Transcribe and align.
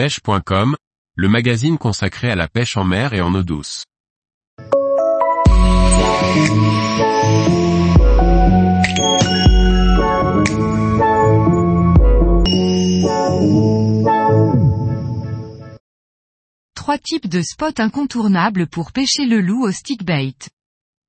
pêche.com, 0.00 0.76
le 1.14 1.28
magazine 1.28 1.76
consacré 1.76 2.30
à 2.30 2.34
la 2.34 2.48
pêche 2.48 2.78
en 2.78 2.84
mer 2.84 3.12
et 3.12 3.20
en 3.20 3.34
eau 3.34 3.42
douce. 3.42 3.84
Trois 16.74 16.96
types 16.96 17.28
de 17.28 17.42
spots 17.42 17.66
incontournables 17.76 18.68
pour 18.68 18.92
pêcher 18.92 19.26
le 19.26 19.42
loup 19.42 19.64
au 19.66 19.70
stickbait. 19.70 20.32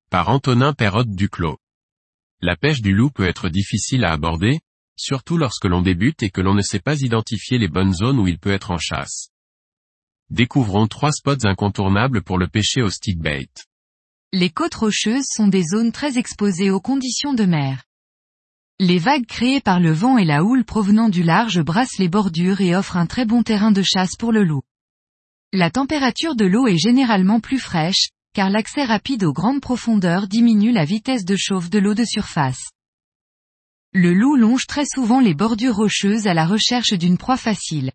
Par 0.10 0.28
Antonin 0.28 0.74
Perrotte 0.74 1.12
Duclos. 1.12 1.60
La 2.42 2.58
pêche 2.58 2.82
du 2.82 2.94
loup 2.94 3.10
peut 3.10 3.30
être 3.30 3.48
difficile 3.48 4.04
à 4.04 4.12
aborder, 4.12 4.60
surtout 5.02 5.38
lorsque 5.38 5.66
l'on 5.66 5.82
débute 5.82 6.22
et 6.24 6.30
que 6.30 6.42
l'on 6.42 6.54
ne 6.54 6.62
sait 6.62 6.80
pas 6.80 7.00
identifier 7.02 7.58
les 7.58 7.68
bonnes 7.68 7.94
zones 7.94 8.20
où 8.20 8.28
il 8.28 8.38
peut 8.38 8.52
être 8.52 8.72
en 8.72 8.78
chasse. 8.78 9.30
Découvrons 10.30 10.88
trois 10.88 11.12
spots 11.12 11.46
incontournables 11.46 12.22
pour 12.22 12.38
le 12.38 12.48
pêcher 12.48 12.82
au 12.82 12.90
stickbait. 12.90 13.50
Les 14.32 14.50
côtes 14.50 14.76
rocheuses 14.76 15.26
sont 15.28 15.48
des 15.48 15.64
zones 15.64 15.92
très 15.92 16.18
exposées 16.18 16.70
aux 16.70 16.80
conditions 16.80 17.34
de 17.34 17.44
mer. 17.44 17.84
Les 18.80 18.98
vagues 18.98 19.26
créées 19.26 19.60
par 19.60 19.80
le 19.80 19.92
vent 19.92 20.18
et 20.18 20.26
la 20.26 20.44
houle 20.44 20.64
provenant 20.64 21.10
du 21.10 21.22
large 21.22 21.62
brassent 21.62 21.98
les 21.98 22.08
bordures 22.08 22.62
et 22.62 22.76
offrent 22.76 22.98
un 22.98 23.08
très 23.08 23.26
bon 23.26 23.44
terrain 23.44 23.72
de 23.72 23.82
chasse 23.82 24.16
pour 24.16 24.32
le 24.32 24.44
loup. 24.44 24.62
La 25.52 25.70
température 25.70 26.36
de 26.36 26.46
l'eau 26.46 26.66
est 26.66 26.78
généralement 26.78 27.42
plus 27.42 27.60
fraîche, 27.60 28.10
car 28.34 28.50
l'accès 28.50 28.86
rapide 28.86 29.26
aux 29.26 29.34
grandes 29.34 29.62
profondeurs 29.62 30.28
diminue 30.28 30.72
la 30.72 30.86
vitesse 30.86 31.26
de 31.26 31.36
chauffe 31.36 31.70
de 31.70 31.80
l'eau 31.80 31.94
de 31.94 32.06
surface. 32.06 32.72
Le 33.94 34.14
loup 34.14 34.38
longe 34.38 34.68
très 34.68 34.86
souvent 34.86 35.20
les 35.20 35.34
bordures 35.34 35.76
rocheuses 35.76 36.26
à 36.26 36.34
la 36.34 36.46
recherche 36.46 36.94
d'une 36.94 37.18
proie 37.18 37.36
facile. 37.36 37.92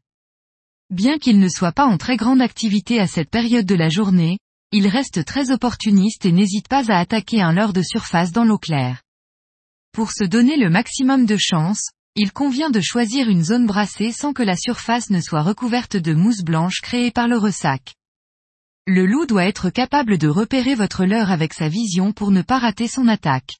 Bien 0.90 1.16
qu'il 1.16 1.38
ne 1.38 1.48
soit 1.48 1.72
pas 1.72 1.86
en 1.86 1.96
très 1.96 2.18
grande 2.18 2.42
activité 2.42 3.00
à 3.00 3.06
cette 3.06 3.30
période 3.30 3.64
de 3.64 3.74
la 3.74 3.88
journée, 3.88 4.38
il 4.72 4.88
reste 4.88 5.24
très 5.24 5.50
opportuniste 5.50 6.26
et 6.26 6.32
n'hésite 6.32 6.68
pas 6.68 6.92
à 6.92 6.98
attaquer 6.98 7.40
un 7.40 7.54
leurre 7.54 7.72
de 7.72 7.80
surface 7.80 8.30
dans 8.30 8.44
l'eau 8.44 8.58
claire. 8.58 9.00
Pour 9.92 10.12
se 10.12 10.24
donner 10.24 10.58
le 10.58 10.68
maximum 10.68 11.24
de 11.24 11.38
chance, 11.38 11.88
il 12.14 12.30
convient 12.30 12.68
de 12.68 12.82
choisir 12.82 13.30
une 13.30 13.42
zone 13.42 13.66
brassée 13.66 14.12
sans 14.12 14.34
que 14.34 14.42
la 14.42 14.56
surface 14.56 15.08
ne 15.08 15.22
soit 15.22 15.42
recouverte 15.42 15.96
de 15.96 16.12
mousse 16.12 16.42
blanche 16.42 16.82
créée 16.82 17.10
par 17.10 17.26
le 17.26 17.38
ressac. 17.38 17.94
Le 18.86 19.06
loup 19.06 19.24
doit 19.24 19.46
être 19.46 19.70
capable 19.70 20.18
de 20.18 20.28
repérer 20.28 20.74
votre 20.74 21.06
leurre 21.06 21.30
avec 21.30 21.54
sa 21.54 21.70
vision 21.70 22.12
pour 22.12 22.32
ne 22.32 22.42
pas 22.42 22.58
rater 22.58 22.86
son 22.86 23.08
attaque. 23.08 23.56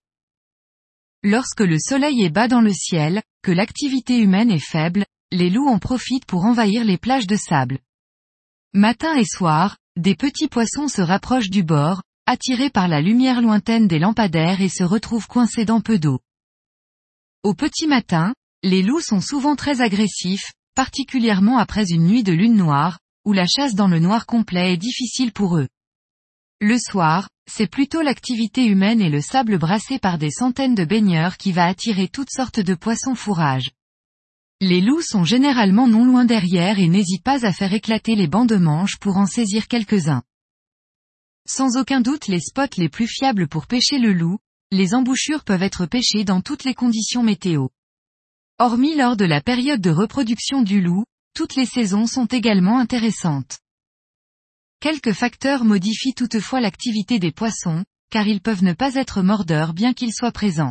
Lorsque 1.28 1.62
le 1.62 1.80
soleil 1.80 2.22
est 2.22 2.30
bas 2.30 2.46
dans 2.46 2.60
le 2.60 2.72
ciel, 2.72 3.20
que 3.42 3.50
l'activité 3.50 4.16
humaine 4.16 4.48
est 4.48 4.64
faible, 4.64 5.04
les 5.32 5.50
loups 5.50 5.66
en 5.66 5.80
profitent 5.80 6.24
pour 6.24 6.44
envahir 6.44 6.84
les 6.84 6.98
plages 6.98 7.26
de 7.26 7.34
sable. 7.34 7.80
Matin 8.72 9.16
et 9.16 9.24
soir, 9.24 9.76
des 9.96 10.14
petits 10.14 10.46
poissons 10.46 10.86
se 10.86 11.02
rapprochent 11.02 11.50
du 11.50 11.64
bord, 11.64 12.04
attirés 12.26 12.70
par 12.70 12.86
la 12.86 13.00
lumière 13.00 13.42
lointaine 13.42 13.88
des 13.88 13.98
lampadaires 13.98 14.60
et 14.60 14.68
se 14.68 14.84
retrouvent 14.84 15.26
coincés 15.26 15.64
dans 15.64 15.80
peu 15.80 15.98
d'eau. 15.98 16.20
Au 17.42 17.54
petit 17.54 17.88
matin, 17.88 18.32
les 18.62 18.84
loups 18.84 19.00
sont 19.00 19.20
souvent 19.20 19.56
très 19.56 19.80
agressifs, 19.80 20.52
particulièrement 20.76 21.58
après 21.58 21.90
une 21.90 22.06
nuit 22.06 22.22
de 22.22 22.34
lune 22.34 22.54
noire, 22.54 23.00
où 23.24 23.32
la 23.32 23.46
chasse 23.48 23.74
dans 23.74 23.88
le 23.88 23.98
noir 23.98 24.26
complet 24.26 24.74
est 24.74 24.76
difficile 24.76 25.32
pour 25.32 25.58
eux. 25.58 25.66
Le 26.62 26.78
soir, 26.78 27.28
c'est 27.46 27.66
plutôt 27.70 28.00
l'activité 28.00 28.64
humaine 28.64 29.02
et 29.02 29.10
le 29.10 29.20
sable 29.20 29.58
brassé 29.58 29.98
par 29.98 30.16
des 30.16 30.30
centaines 30.30 30.74
de 30.74 30.86
baigneurs 30.86 31.36
qui 31.36 31.52
va 31.52 31.66
attirer 31.66 32.08
toutes 32.08 32.30
sortes 32.30 32.60
de 32.60 32.74
poissons 32.74 33.14
fourrages. 33.14 33.72
Les 34.62 34.80
loups 34.80 35.02
sont 35.02 35.24
généralement 35.24 35.86
non 35.86 36.06
loin 36.06 36.24
derrière 36.24 36.78
et 36.78 36.88
n'hésitent 36.88 37.22
pas 37.22 37.44
à 37.44 37.52
faire 37.52 37.74
éclater 37.74 38.14
les 38.14 38.26
bancs 38.26 38.48
de 38.48 38.56
manches 38.56 38.96
pour 38.98 39.18
en 39.18 39.26
saisir 39.26 39.68
quelques-uns. 39.68 40.22
Sans 41.46 41.76
aucun 41.76 42.00
doute 42.00 42.26
les 42.26 42.40
spots 42.40 42.78
les 42.78 42.88
plus 42.88 43.06
fiables 43.06 43.48
pour 43.48 43.66
pêcher 43.66 43.98
le 43.98 44.14
loup, 44.14 44.38
les 44.70 44.94
embouchures 44.94 45.44
peuvent 45.44 45.62
être 45.62 45.84
pêchées 45.84 46.24
dans 46.24 46.40
toutes 46.40 46.64
les 46.64 46.74
conditions 46.74 47.22
météo. 47.22 47.68
Hormis 48.58 48.94
lors 48.94 49.18
de 49.18 49.26
la 49.26 49.42
période 49.42 49.82
de 49.82 49.90
reproduction 49.90 50.62
du 50.62 50.80
loup, 50.80 51.04
toutes 51.34 51.54
les 51.54 51.66
saisons 51.66 52.06
sont 52.06 52.24
également 52.24 52.78
intéressantes. 52.78 53.58
Quelques 54.86 55.14
facteurs 55.14 55.64
modifient 55.64 56.14
toutefois 56.14 56.60
l'activité 56.60 57.18
des 57.18 57.32
poissons, 57.32 57.84
car 58.08 58.28
ils 58.28 58.40
peuvent 58.40 58.62
ne 58.62 58.72
pas 58.72 58.94
être 58.94 59.20
mordeurs 59.20 59.74
bien 59.74 59.92
qu'ils 59.92 60.14
soient 60.14 60.30
présents. 60.30 60.70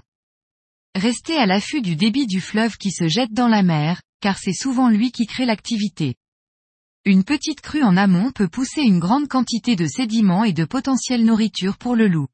Restez 0.96 1.36
à 1.36 1.46
l'affût 1.46 1.82
du 1.82 1.98
débit 1.98 2.26
du 2.26 2.40
fleuve 2.40 2.78
qui 2.78 2.92
se 2.92 3.10
jette 3.10 3.34
dans 3.34 3.50
la 3.50 3.62
mer, 3.62 4.02
car 4.22 4.38
c'est 4.38 4.54
souvent 4.54 4.88
lui 4.88 5.12
qui 5.12 5.26
crée 5.26 5.44
l'activité. 5.44 6.16
Une 7.04 7.26
petite 7.26 7.60
crue 7.60 7.84
en 7.84 7.98
amont 7.98 8.32
peut 8.32 8.48
pousser 8.48 8.84
une 8.84 9.00
grande 9.00 9.28
quantité 9.28 9.76
de 9.76 9.86
sédiments 9.86 10.46
et 10.46 10.54
de 10.54 10.64
potentielle 10.64 11.26
nourriture 11.26 11.76
pour 11.76 11.98
le 11.98 12.08
loup. 12.08 12.28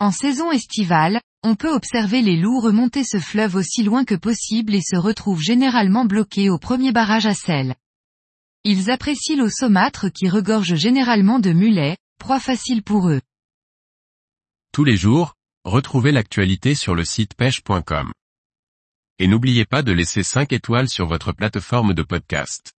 En 0.00 0.10
saison 0.10 0.50
estivale, 0.50 1.20
on 1.44 1.54
peut 1.54 1.72
observer 1.72 2.22
les 2.22 2.36
loups 2.36 2.58
remonter 2.58 3.04
ce 3.04 3.20
fleuve 3.20 3.54
aussi 3.54 3.84
loin 3.84 4.04
que 4.04 4.16
possible 4.16 4.74
et 4.74 4.82
se 4.82 4.96
retrouvent 4.96 5.42
généralement 5.42 6.06
bloqués 6.06 6.50
au 6.50 6.58
premier 6.58 6.90
barrage 6.90 7.26
à 7.26 7.34
sel. 7.34 7.76
Ils 8.64 8.90
apprécient 8.90 9.36
l'eau 9.36 9.48
saumâtre 9.48 10.10
qui 10.12 10.28
regorge 10.28 10.74
généralement 10.74 11.38
de 11.38 11.52
mulets, 11.52 11.96
proie 12.18 12.40
facile 12.40 12.82
pour 12.82 13.08
eux. 13.08 13.20
Tous 14.72 14.84
les 14.84 14.96
jours, 14.96 15.34
retrouvez 15.64 16.12
l'actualité 16.12 16.74
sur 16.74 16.94
le 16.94 17.04
site 17.04 17.34
pêche.com. 17.34 18.12
Et 19.18 19.26
n'oubliez 19.26 19.64
pas 19.64 19.82
de 19.82 19.92
laisser 19.92 20.22
5 20.22 20.52
étoiles 20.52 20.88
sur 20.88 21.06
votre 21.06 21.32
plateforme 21.32 21.94
de 21.94 22.02
podcast. 22.02 22.72